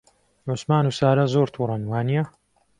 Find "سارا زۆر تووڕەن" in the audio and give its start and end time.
0.99-1.81